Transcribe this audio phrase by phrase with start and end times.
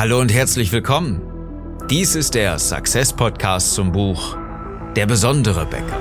[0.00, 1.20] Hallo und herzlich willkommen.
[1.90, 4.34] Dies ist der Success Podcast zum Buch
[4.96, 5.98] Der besondere Bäcker.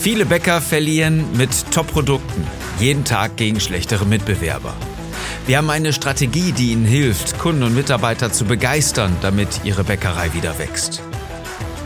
[0.00, 2.44] Viele Bäcker verlieren mit Top-Produkten
[2.80, 4.74] jeden Tag gegen schlechtere Mitbewerber.
[5.46, 10.34] Wir haben eine Strategie, die Ihnen hilft, Kunden und Mitarbeiter zu begeistern, damit Ihre Bäckerei
[10.34, 11.04] wieder wächst.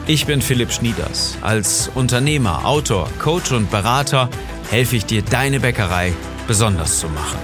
[0.06, 1.36] Ich bin Philipp Schnieders.
[1.42, 4.30] Als Unternehmer, Autor, Coach und Berater
[4.70, 6.12] helfe ich dir, deine Bäckerei
[6.46, 7.38] besonders zu machen.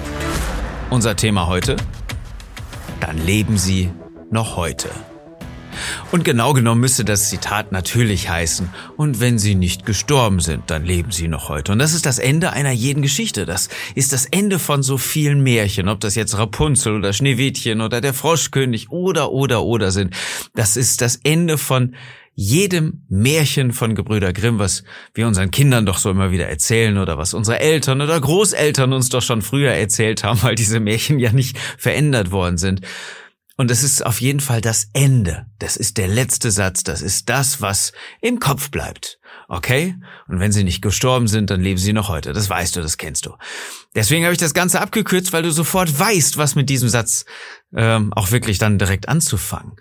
[0.90, 1.76] Unser Thema heute?
[3.00, 3.90] Dann leben Sie
[4.30, 4.90] noch heute.
[6.12, 10.84] Und genau genommen müsste das Zitat natürlich heißen, und wenn sie nicht gestorben sind, dann
[10.84, 11.72] leben sie noch heute.
[11.72, 13.46] Und das ist das Ende einer jeden Geschichte.
[13.46, 18.00] Das ist das Ende von so vielen Märchen, ob das jetzt Rapunzel oder Schneewittchen oder
[18.00, 20.14] der Froschkönig oder oder oder sind.
[20.54, 21.96] Das ist das Ende von
[22.34, 24.82] jedem Märchen von Gebrüder Grimm, was
[25.14, 29.08] wir unseren Kindern doch so immer wieder erzählen oder was unsere Eltern oder Großeltern uns
[29.08, 32.80] doch schon früher erzählt haben, weil diese Märchen ja nicht verändert worden sind.
[33.56, 35.46] Und es ist auf jeden Fall das Ende.
[35.60, 36.82] Das ist der letzte Satz.
[36.82, 39.20] Das ist das, was im Kopf bleibt.
[39.46, 39.94] Okay?
[40.26, 42.32] Und wenn sie nicht gestorben sind, dann leben sie noch heute.
[42.32, 43.34] Das weißt du, das kennst du.
[43.94, 47.26] Deswegen habe ich das Ganze abgekürzt, weil du sofort weißt, was mit diesem Satz
[47.76, 49.76] ähm, auch wirklich dann direkt anzufangen.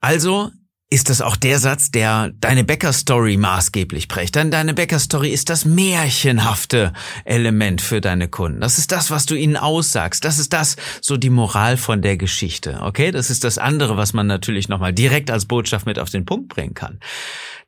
[0.00, 0.50] Also,
[0.92, 4.34] ist das auch der Satz, der deine Bäcker-Story maßgeblich prägt.
[4.34, 6.92] Denn deine Bäcker-Story ist das märchenhafte
[7.24, 8.60] Element für deine Kunden.
[8.60, 10.22] Das ist das, was du ihnen aussagst.
[10.22, 12.80] Das ist das, so die Moral von der Geschichte.
[12.82, 13.10] Okay?
[13.10, 16.48] Das ist das andere, was man natürlich nochmal direkt als Botschaft mit auf den Punkt
[16.48, 17.00] bringen kann.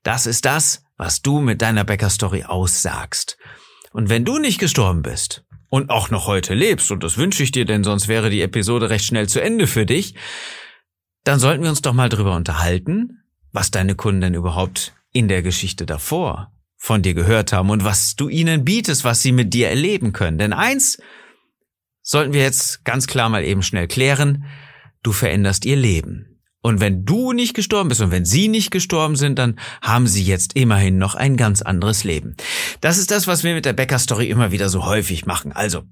[0.03, 3.39] Das ist das, was du mit deiner Bäcker-Story aussagst.
[3.93, 7.51] Und wenn du nicht gestorben bist, und auch noch heute lebst, und das wünsche ich
[7.51, 10.15] dir, denn sonst wäre die Episode recht schnell zu Ende für dich,
[11.25, 13.23] dann sollten wir uns doch mal drüber unterhalten,
[13.53, 18.15] was deine Kunden denn überhaupt in der Geschichte davor von dir gehört haben und was
[18.15, 20.37] du ihnen bietest, was sie mit dir erleben können.
[20.37, 20.99] Denn eins
[22.03, 24.45] sollten wir jetzt ganz klar mal eben schnell klären,
[25.03, 26.35] du veränderst ihr Leben.
[26.61, 30.25] Und wenn du nicht gestorben bist und wenn sie nicht gestorben sind, dann haben sie
[30.25, 32.37] jetzt immerhin noch ein ganz anderes Leben.
[32.81, 35.53] Das ist das, was wir mit der Bäcker-Story immer wieder so häufig machen.
[35.53, 35.83] Also,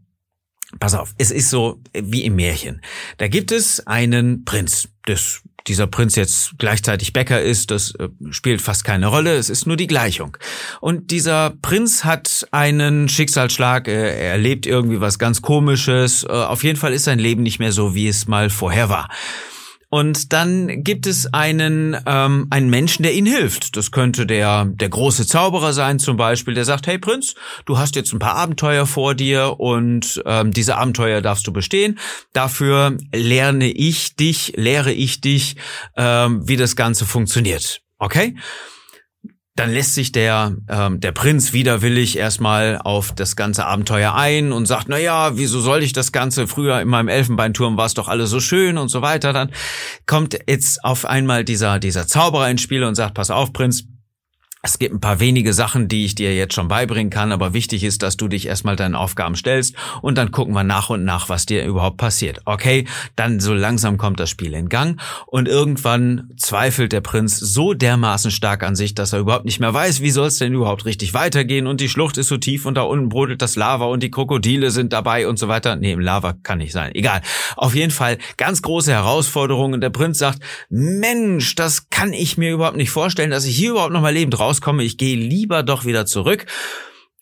[0.80, 2.80] Pass auf, es ist so wie im Märchen.
[3.18, 4.88] Da gibt es einen Prinz.
[5.04, 9.34] Das, dieser Prinz jetzt gleichzeitig Bäcker ist, das äh, spielt fast keine Rolle.
[9.34, 10.36] Es ist nur die Gleichung.
[10.80, 13.86] Und dieser Prinz hat einen Schicksalsschlag.
[13.86, 16.24] Er erlebt irgendwie was ganz Komisches.
[16.24, 19.08] Äh, auf jeden Fall ist sein Leben nicht mehr so, wie es mal vorher war.
[19.94, 23.76] Und dann gibt es einen, ähm, einen Menschen, der ihnen hilft.
[23.76, 27.34] Das könnte der, der große Zauberer sein zum Beispiel, der sagt, hey Prinz,
[27.66, 31.98] du hast jetzt ein paar Abenteuer vor dir und ähm, diese Abenteuer darfst du bestehen.
[32.32, 35.56] Dafür lerne ich dich, lehre ich dich,
[35.98, 37.82] ähm, wie das Ganze funktioniert.
[37.98, 38.34] Okay?
[39.54, 44.64] Dann lässt sich der, ähm, der Prinz widerwillig erstmal auf das ganze Abenteuer ein und
[44.64, 46.46] sagt, na ja, wieso soll ich das Ganze?
[46.46, 49.34] Früher in meinem Elfenbeinturm war es doch alles so schön und so weiter.
[49.34, 49.50] Dann
[50.06, 53.84] kommt jetzt auf einmal dieser, dieser Zauberer ins Spiel und sagt, pass auf, Prinz,
[54.64, 57.82] es gibt ein paar wenige Sachen, die ich dir jetzt schon beibringen kann, aber wichtig
[57.82, 61.28] ist, dass du dich erstmal deinen Aufgaben stellst und dann gucken wir nach und nach,
[61.28, 62.42] was dir überhaupt passiert.
[62.44, 62.86] Okay,
[63.16, 68.30] dann so langsam kommt das Spiel in Gang und irgendwann zweifelt der Prinz so dermaßen
[68.30, 71.12] stark an sich, dass er überhaupt nicht mehr weiß, wie soll es denn überhaupt richtig
[71.12, 74.12] weitergehen und die Schlucht ist so tief und da unten brodelt das Lava und die
[74.12, 75.74] Krokodile sind dabei und so weiter.
[75.74, 76.94] Nee, Lava kann nicht sein.
[76.94, 77.20] Egal.
[77.56, 82.52] Auf jeden Fall ganz große Herausforderung und der Prinz sagt, Mensch, das kann ich mir
[82.52, 85.62] überhaupt nicht vorstellen, dass ich hier überhaupt noch mal lebend raus rauskomme, ich gehe lieber
[85.62, 86.46] doch wieder zurück.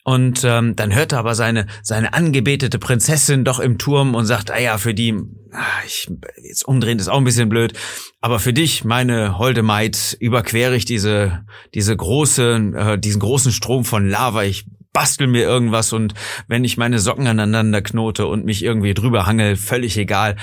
[0.02, 4.50] Und ähm, dann hört er aber seine seine angebetete Prinzessin doch im Turm und sagt,
[4.50, 5.14] ah ja, für die,
[5.52, 6.10] ach, ich,
[6.42, 7.74] jetzt umdrehen ist auch ein bisschen blöd,
[8.22, 13.84] aber für dich, meine holde Maid, überquere ich diese diese große, äh, diesen großen Strom
[13.84, 14.42] von Lava.
[14.44, 14.64] Ich
[14.94, 16.14] bastel mir irgendwas und
[16.48, 20.36] wenn ich meine Socken aneinander knote und mich irgendwie drüber hangel, völlig egal.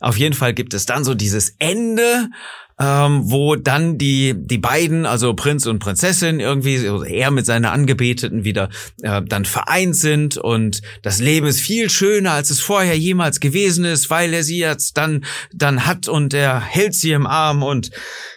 [0.00, 2.28] Auf jeden Fall gibt es dann so dieses Ende
[2.80, 8.44] ähm, wo dann die die beiden, also Prinz und Prinzessin, irgendwie er mit seiner Angebeteten
[8.44, 8.68] wieder
[9.02, 13.84] äh, dann vereint sind und das Leben ist viel schöner, als es vorher jemals gewesen
[13.84, 17.90] ist, weil er sie jetzt dann dann hat und er hält sie im Arm und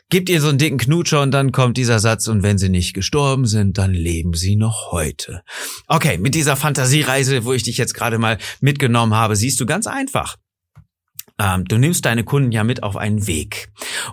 [0.10, 2.94] gibt ihr so einen dicken Knutscher und dann kommt dieser Satz und wenn sie nicht
[2.94, 5.42] gestorben sind, dann leben sie noch heute.
[5.88, 9.88] Okay, mit dieser Fantasiereise, wo ich dich jetzt gerade mal mitgenommen habe, siehst du ganz
[9.88, 10.38] einfach.
[11.40, 13.70] Ähm, du nimmst deine Kunden ja mit auf einen Weg.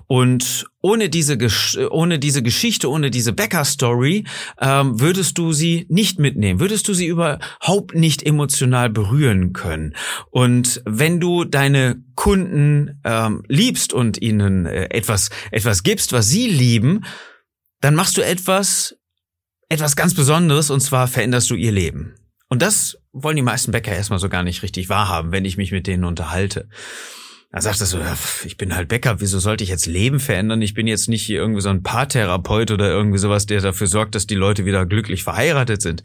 [0.06, 1.38] Und ohne diese,
[1.90, 4.24] ohne diese Geschichte, ohne diese Bäcker-Story,
[4.60, 9.94] ähm, würdest du sie nicht mitnehmen, würdest du sie überhaupt nicht emotional berühren können.
[10.30, 16.48] Und wenn du deine Kunden ähm, liebst und ihnen äh, etwas, etwas gibst, was sie
[16.48, 17.04] lieben,
[17.80, 18.96] dann machst du etwas,
[19.70, 22.14] etwas ganz Besonderes und zwar veränderst du ihr Leben.
[22.48, 25.72] Und das wollen die meisten Bäcker erstmal so gar nicht richtig wahrhaben, wenn ich mich
[25.72, 26.68] mit denen unterhalte.
[27.50, 28.00] Da sagt er so,
[28.44, 30.60] ich bin halt Bäcker, wieso sollte ich jetzt Leben verändern?
[30.60, 34.26] Ich bin jetzt nicht irgendwie so ein Paartherapeut oder irgendwie sowas, der dafür sorgt, dass
[34.26, 36.02] die Leute wieder glücklich verheiratet sind.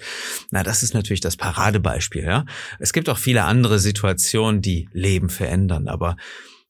[0.51, 2.45] Na, das ist natürlich das Paradebeispiel, ja.
[2.77, 6.17] Es gibt auch viele andere Situationen, die Leben verändern, aber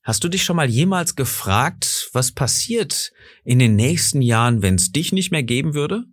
[0.02, 3.12] Hast du dich schon mal jemals gefragt, was passiert
[3.44, 6.06] in den nächsten Jahren, wenn es dich nicht mehr geben würde?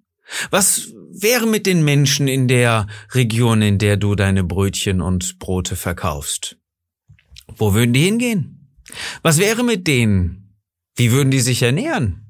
[0.51, 5.77] Was wäre mit den Menschen in der Region, in der du deine Brötchen und Brote
[5.77, 6.59] verkaufst?
[7.57, 8.75] Wo würden die hingehen?
[9.23, 10.55] Was wäre mit denen?
[10.95, 12.27] Wie würden die sich ernähren?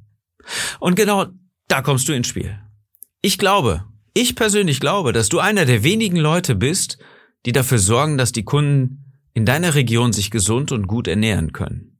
[0.78, 1.26] Und genau
[1.68, 2.58] da kommst du ins Spiel.
[3.22, 3.84] Ich glaube,
[4.14, 6.98] ich persönlich glaube, dass du einer der wenigen Leute bist,
[7.44, 11.98] die dafür sorgen, dass die Kunden in deiner Region sich gesund und gut ernähren können.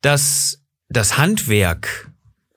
[0.00, 2.10] Dass das Handwerk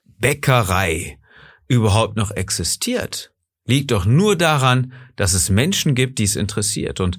[0.04, 1.19] Bäckerei
[1.68, 3.31] überhaupt noch existiert,
[3.66, 7.00] liegt doch nur daran, dass es Menschen gibt, die es interessiert.
[7.00, 7.18] Und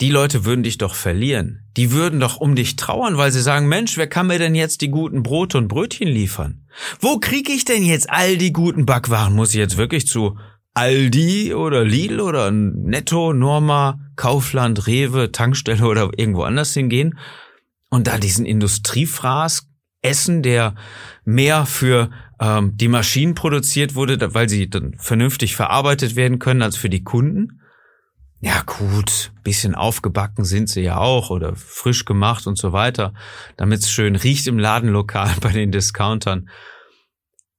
[0.00, 1.60] die Leute würden dich doch verlieren.
[1.76, 4.80] Die würden doch um dich trauern, weil sie sagen, Mensch, wer kann mir denn jetzt
[4.80, 6.66] die guten Brote und Brötchen liefern?
[7.00, 9.34] Wo kriege ich denn jetzt all die guten Backwaren?
[9.34, 10.36] Muss ich jetzt wirklich zu
[10.74, 17.16] Aldi oder Lidl oder Netto, Norma, Kaufland, Rewe, Tankstelle oder irgendwo anders hingehen
[17.90, 19.68] und da diesen Industriefraß
[20.04, 20.74] essen, der
[21.24, 22.10] mehr für
[22.40, 27.02] ähm, die Maschinen produziert wurde, weil sie dann vernünftig verarbeitet werden können als für die
[27.02, 27.60] Kunden.
[28.40, 33.14] Ja gut, bisschen aufgebacken sind sie ja auch oder frisch gemacht und so weiter,
[33.56, 36.50] damit es schön riecht im Ladenlokal bei den Discountern.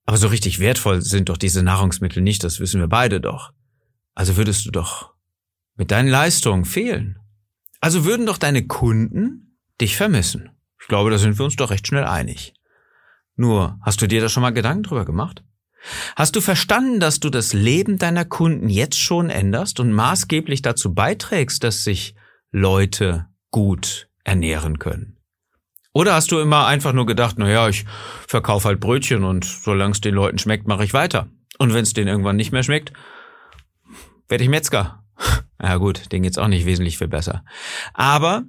[0.06, 3.52] Aber so richtig wertvoll sind doch diese Nahrungsmittel nicht, das wissen wir beide doch.
[4.14, 5.14] Also würdest du doch
[5.76, 7.18] mit deinen Leistungen fehlen.
[7.82, 10.55] Also würden doch deine Kunden dich vermissen.
[10.86, 12.54] Ich glaube, da sind wir uns doch recht schnell einig.
[13.36, 15.44] Nur, hast du dir da schon mal Gedanken drüber gemacht?
[16.16, 20.94] Hast du verstanden, dass du das Leben deiner Kunden jetzt schon änderst und maßgeblich dazu
[20.94, 22.14] beiträgst, dass sich
[22.52, 25.18] Leute gut ernähren können?
[25.92, 27.84] Oder hast du immer einfach nur gedacht, na ja, ich
[28.28, 31.30] verkaufe halt Brötchen und solange es den Leuten schmeckt, mache ich weiter.
[31.58, 32.94] Und wenn es denen irgendwann nicht mehr schmeckt,
[34.28, 35.04] werde ich Metzger.
[35.60, 37.44] Ja gut, den geht's auch nicht wesentlich viel besser.
[37.94, 38.44] Aber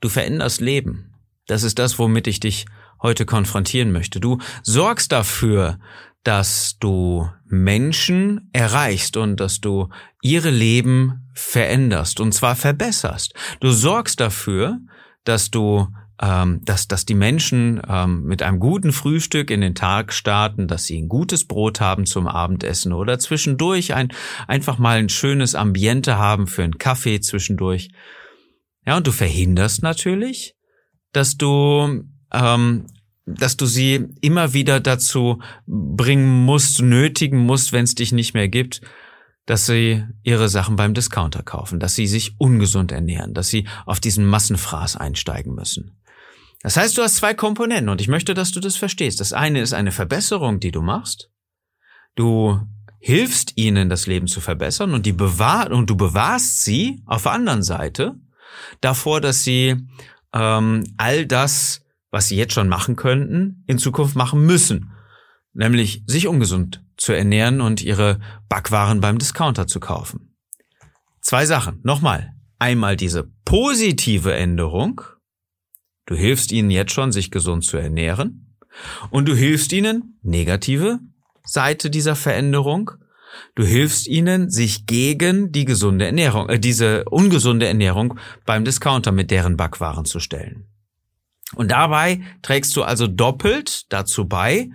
[0.00, 1.14] du veränderst Leben.
[1.46, 2.66] Das ist das, womit ich dich
[3.02, 4.20] heute konfrontieren möchte.
[4.20, 5.78] Du sorgst dafür,
[6.24, 9.88] dass du Menschen erreichst und dass du
[10.22, 13.34] ihre Leben veränderst und zwar verbesserst.
[13.60, 14.78] Du sorgst dafür,
[15.24, 15.86] dass du
[16.20, 20.84] ähm, dass, dass die Menschen ähm, mit einem guten Frühstück in den Tag starten, dass
[20.84, 24.08] sie ein gutes Brot haben zum Abendessen oder zwischendurch ein,
[24.48, 27.90] einfach mal ein schönes Ambiente haben für einen Kaffee zwischendurch.
[28.86, 30.54] Ja, und du verhinderst natürlich,
[31.12, 32.86] dass du ähm,
[33.26, 38.48] dass du sie immer wieder dazu bringen musst, nötigen musst, wenn es dich nicht mehr
[38.48, 38.80] gibt,
[39.46, 44.00] dass sie ihre Sachen beim Discounter kaufen, dass sie sich ungesund ernähren, dass sie auf
[44.00, 46.00] diesen Massenfraß einsteigen müssen.
[46.62, 49.20] Das heißt, du hast zwei Komponenten und ich möchte, dass du das verstehst.
[49.20, 51.30] Das eine ist eine Verbesserung, die du machst.
[52.14, 52.60] Du
[52.98, 57.32] hilfst ihnen, das Leben zu verbessern und die bewahr und du bewahrst sie auf der
[57.32, 58.16] anderen Seite
[58.80, 59.76] davor, dass sie
[60.32, 64.92] ähm, all das, was sie jetzt schon machen könnten, in Zukunft machen müssen
[65.56, 70.36] nämlich sich ungesund zu ernähren und ihre Backwaren beim Discounter zu kaufen.
[71.20, 71.80] Zwei Sachen.
[71.82, 72.34] Nochmal.
[72.58, 75.00] Einmal diese positive Änderung.
[76.06, 78.56] Du hilfst ihnen jetzt schon, sich gesund zu ernähren.
[79.10, 81.00] Und du hilfst ihnen, negative
[81.44, 82.92] Seite dieser Veränderung,
[83.54, 89.30] du hilfst ihnen, sich gegen die gesunde Ernährung, äh, diese ungesunde Ernährung beim Discounter mit
[89.30, 90.66] deren Backwaren zu stellen.
[91.54, 94.70] Und dabei trägst du also doppelt dazu bei,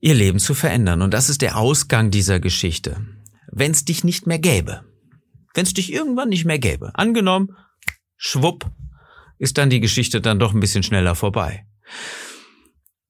[0.00, 1.02] ihr Leben zu verändern.
[1.02, 3.04] Und das ist der Ausgang dieser Geschichte.
[3.50, 4.84] Wenn es dich nicht mehr gäbe,
[5.54, 7.56] wenn es dich irgendwann nicht mehr gäbe, angenommen,
[8.16, 8.70] schwupp,
[9.38, 11.66] ist dann die Geschichte dann doch ein bisschen schneller vorbei.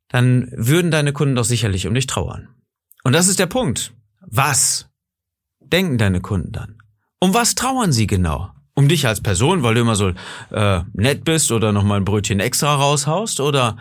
[0.08, 2.48] Dann würden deine Kunden doch sicherlich um dich trauern.
[3.04, 3.92] Und das ist der Punkt.
[4.30, 4.88] Was
[5.60, 6.78] denken deine Kunden dann?
[7.18, 8.50] Um was trauern sie genau?
[8.74, 10.12] Um dich als Person, weil du immer so
[10.50, 13.40] äh, nett bist oder nochmal ein Brötchen extra raushaust?
[13.40, 13.76] Oder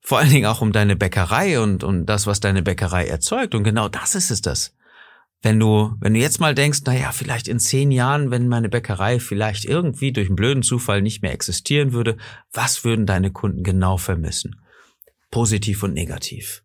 [0.00, 3.54] vor allen Dingen auch um deine Bäckerei und um das, was deine Bäckerei erzeugt.
[3.54, 4.74] Und genau das ist es das.
[5.42, 8.68] Wenn du, wenn du jetzt mal denkst, na ja, vielleicht in zehn Jahren, wenn meine
[8.68, 12.16] Bäckerei vielleicht irgendwie durch einen blöden Zufall nicht mehr existieren würde,
[12.52, 14.60] was würden deine Kunden genau vermissen?
[15.30, 16.64] Positiv und negativ.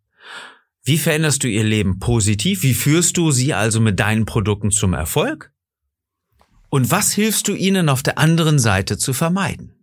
[0.83, 2.63] Wie veränderst du ihr Leben positiv?
[2.63, 5.51] Wie führst du sie also mit deinen Produkten zum Erfolg?
[6.69, 9.75] Und was hilfst du ihnen auf der anderen Seite zu vermeiden?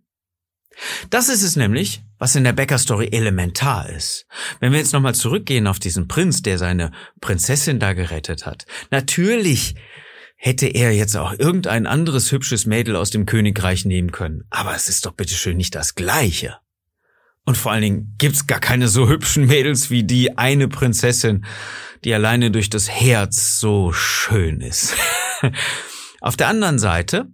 [1.09, 4.25] Das ist es nämlich, was in der Bäcker-Story elementar ist.
[4.59, 6.91] Wenn wir jetzt nochmal zurückgehen auf diesen Prinz, der seine
[7.21, 8.65] Prinzessin da gerettet hat.
[8.91, 9.75] Natürlich
[10.35, 14.45] hätte er jetzt auch irgendein anderes hübsches Mädel aus dem Königreich nehmen können.
[14.49, 16.57] Aber es ist doch bitteschön nicht das Gleiche.
[17.45, 21.45] Und vor allen Dingen gibt's gar keine so hübschen Mädels wie die eine Prinzessin,
[22.03, 24.95] die alleine durch das Herz so schön ist.
[26.21, 27.27] Auf der anderen Seite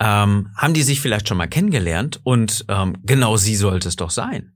[0.00, 4.10] ähm, haben die sich vielleicht schon mal kennengelernt und ähm, genau sie sollte es doch
[4.10, 4.52] sein.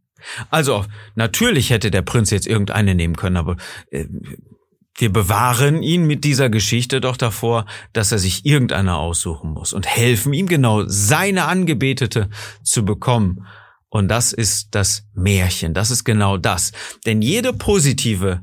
[0.50, 0.84] Also
[1.14, 3.56] natürlich hätte der Prinz jetzt irgendeine nehmen können, aber
[3.90, 4.06] äh,
[4.96, 9.87] wir bewahren ihn mit dieser Geschichte doch davor, dass er sich irgendeiner aussuchen muss und
[9.87, 12.28] helfen ihm genau seine Angebetete
[12.62, 13.46] zu bekommen.
[13.92, 16.72] Und das ist das Märchen, das ist genau das.
[17.04, 18.40] Denn jede positive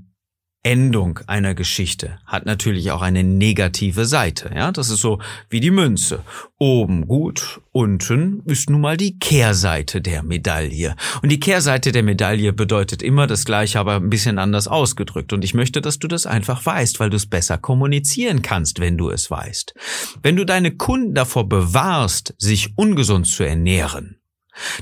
[0.62, 4.52] Endung einer Geschichte hat natürlich auch eine negative Seite.
[4.54, 6.24] Ja, das ist so wie die Münze.
[6.60, 10.96] Oben gut, unten ist nun mal die Kehrseite der Medaille.
[11.24, 15.34] Und die Kehrseite der Medaille bedeutet immer das Gleiche, aber ein bisschen anders ausgedrückt.
[15.34, 19.00] Und ich möchte, dass du das einfach weißt, weil du es besser kommunizieren kannst, wenn
[19.00, 19.74] du es weißt.
[20.22, 24.19] Wenn du deine Kunden davor bewahrst, sich ungesund zu ernähren,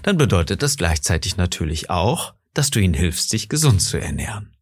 [0.03, 4.55] dann bedeutet das gleichzeitig natürlich auch, dass du ihnen hilfst, sich gesund zu ernähren.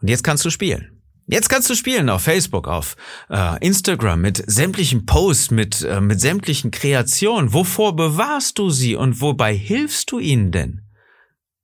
[0.00, 1.00] Und jetzt kannst du spielen.
[1.26, 2.96] Jetzt kannst du spielen auf Facebook, auf
[3.28, 7.52] äh, Instagram mit sämtlichen Posts, mit, äh, mit sämtlichen Kreationen.
[7.52, 10.82] Wovor bewahrst du sie und wobei hilfst du ihnen denn?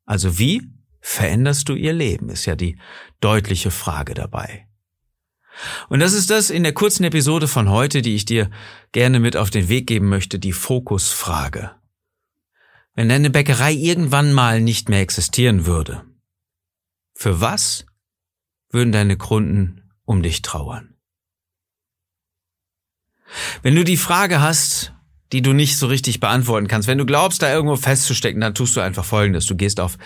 [0.04, 0.62] Also wie
[1.00, 2.78] veränderst du ihr Leben, ist ja die
[3.20, 4.65] deutliche Frage dabei.
[5.88, 8.50] Und das ist das in der kurzen Episode von heute, die ich dir
[8.92, 11.72] gerne mit auf den Weg geben möchte, die Fokusfrage.
[12.94, 16.04] Wenn deine Bäckerei irgendwann mal nicht mehr existieren würde,
[17.14, 17.86] für was
[18.70, 20.94] würden deine Kunden um dich trauern.
[23.62, 24.92] Wenn du die Frage hast,
[25.32, 28.76] die du nicht so richtig beantworten kannst, wenn du glaubst, da irgendwo festzustecken, dann tust
[28.76, 29.46] du einfach Folgendes.
[29.46, 29.98] Du gehst auf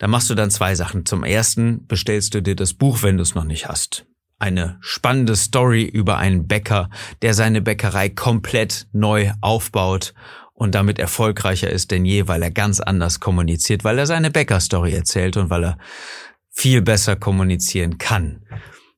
[0.00, 1.04] Da machst du dann zwei Sachen.
[1.04, 4.06] Zum ersten bestellst du dir das Buch, wenn du es noch nicht hast.
[4.38, 6.88] Eine spannende Story über einen Bäcker,
[7.20, 10.14] der seine Bäckerei komplett neu aufbaut
[10.54, 14.94] und damit erfolgreicher ist denn je, weil er ganz anders kommuniziert, weil er seine Bäckerstory
[14.94, 15.78] erzählt und weil er
[16.48, 18.46] viel besser kommunizieren kann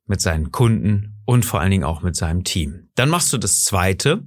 [0.06, 2.90] mit seinen Kunden und vor allen Dingen auch mit seinem Team.
[2.94, 4.23] Dann machst du das zweite,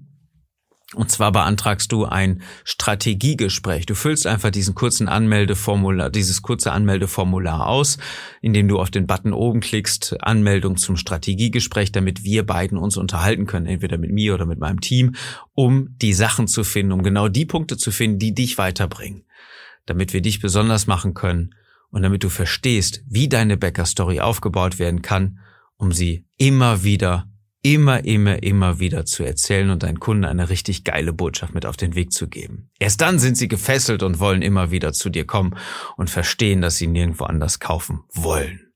[0.96, 3.86] und zwar beantragst du ein Strategiegespräch.
[3.86, 7.98] Du füllst einfach diesen kurzen Anmeldeformular, dieses kurze Anmeldeformular aus,
[8.42, 13.46] indem du auf den Button oben klickst, Anmeldung zum Strategiegespräch, damit wir beiden uns unterhalten
[13.46, 15.16] können, entweder mit mir oder mit meinem Team,
[15.54, 19.24] um die Sachen zu finden, um genau die Punkte zu finden, die dich weiterbringen,
[19.86, 21.54] damit wir dich besonders machen können
[21.92, 25.40] und damit du verstehst, wie deine Bäcker-Story aufgebaut werden kann,
[25.78, 27.30] um sie immer wieder
[27.66, 31.76] immer, immer, immer wieder zu erzählen und deinen Kunden eine richtig geile Botschaft mit auf
[31.76, 32.70] den Weg zu geben.
[32.78, 35.58] Erst dann sind sie gefesselt und wollen immer wieder zu dir kommen
[35.98, 38.72] und verstehen, dass sie nirgendwo anders kaufen wollen.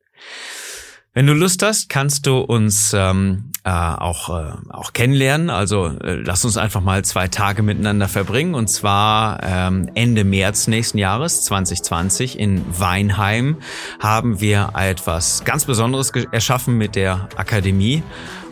[1.12, 5.50] Wenn du Lust hast, kannst du uns ähm, äh, auch, äh, auch kennenlernen.
[5.50, 8.54] Also äh, lass uns einfach mal zwei Tage miteinander verbringen.
[8.54, 13.58] Und zwar ähm, Ende März nächsten Jahres, 2020, in Weinheim,
[14.00, 18.04] haben wir etwas ganz Besonderes erschaffen mit der Akademie.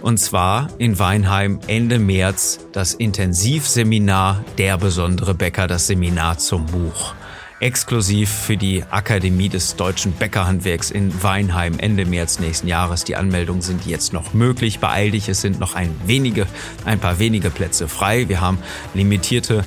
[0.01, 7.13] Und zwar in Weinheim Ende März das Intensivseminar Der besondere Bäcker, das Seminar zum Buch
[7.59, 13.03] exklusiv für die Akademie des deutschen Bäckerhandwerks in Weinheim Ende März nächsten Jahres.
[13.03, 14.79] Die Anmeldungen sind jetzt noch möglich.
[14.79, 16.45] Beeil dich, es sind noch ein wenige,
[16.85, 18.29] ein paar wenige Plätze frei.
[18.29, 18.59] Wir haben
[18.93, 19.63] limitierte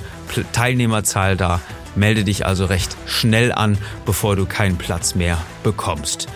[0.53, 1.61] Teilnehmerzahl da.
[1.97, 6.29] Melde dich also recht schnell an, bevor du keinen Platz mehr bekommst.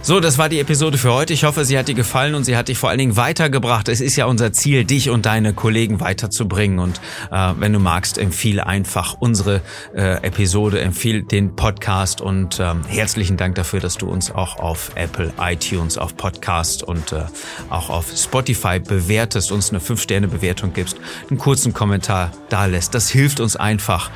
[0.00, 1.34] So, das war die Episode für heute.
[1.34, 3.88] Ich hoffe, sie hat dir gefallen und sie hat dich vor allen Dingen weitergebracht.
[3.88, 6.78] Es ist ja unser Ziel, dich und deine Kollegen weiterzubringen.
[6.78, 7.00] Und
[7.30, 9.60] äh, wenn du magst, empfehle einfach unsere
[9.94, 14.92] äh, Episode, empfehle den Podcast und ähm, herzlichen Dank dafür, dass du uns auch auf
[14.94, 17.24] Apple, iTunes, auf Podcast und äh,
[17.68, 20.96] auch auf Spotify bewertest, uns eine 5-Sterne-Bewertung gibst,
[21.28, 22.94] einen kurzen Kommentar da lässt.
[22.94, 24.10] Das hilft uns einfach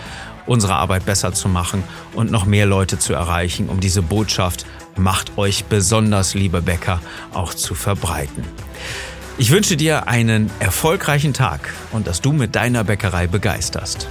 [0.47, 1.83] unsere Arbeit besser zu machen
[2.15, 7.01] und noch mehr Leute zu erreichen, um diese Botschaft macht euch besonders, liebe Bäcker,
[7.33, 8.45] auch zu verbreiten.
[9.39, 14.07] Ich wünsche dir einen erfolgreichen Tag und dass du mit deiner Bäckerei begeisterst.